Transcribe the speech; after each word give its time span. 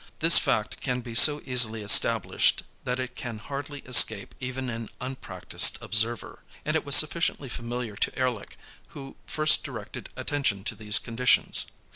This 0.17 0.39
fact 0.39 0.81
can 0.81 1.01
be 1.01 1.13
so 1.13 1.43
easily 1.45 1.83
established 1.83 2.63
that 2.85 2.99
it 2.99 3.13
can 3.13 3.37
hardly 3.37 3.81
escape 3.81 4.33
even 4.39 4.67
an 4.67 4.89
unpractised 4.99 5.77
observer, 5.79 6.39
and 6.65 6.75
it 6.75 6.83
was 6.83 6.95
sufficiently 6.95 7.49
familiar 7.49 7.95
to 7.95 8.17
Ehrlich, 8.17 8.57
who 8.97 9.15
first 9.27 9.63
directed 9.63 10.09
attention 10.17 10.63
to 10.63 10.73
these 10.73 10.97
conditions. 10.97 11.67